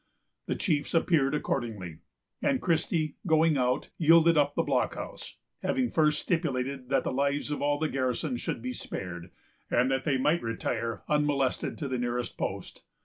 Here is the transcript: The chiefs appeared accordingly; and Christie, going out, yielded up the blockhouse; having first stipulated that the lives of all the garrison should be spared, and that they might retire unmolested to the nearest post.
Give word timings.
The 0.47 0.55
chiefs 0.55 0.95
appeared 0.95 1.35
accordingly; 1.35 1.99
and 2.41 2.59
Christie, 2.59 3.17
going 3.27 3.55
out, 3.55 3.91
yielded 3.99 4.35
up 4.35 4.55
the 4.55 4.63
blockhouse; 4.63 5.35
having 5.61 5.91
first 5.91 6.23
stipulated 6.23 6.89
that 6.89 7.03
the 7.03 7.13
lives 7.13 7.51
of 7.51 7.61
all 7.61 7.77
the 7.77 7.87
garrison 7.87 8.37
should 8.37 8.63
be 8.63 8.73
spared, 8.73 9.29
and 9.69 9.91
that 9.91 10.03
they 10.03 10.17
might 10.17 10.41
retire 10.41 11.03
unmolested 11.07 11.77
to 11.77 11.87
the 11.87 11.99
nearest 11.99 12.35
post. 12.35 12.81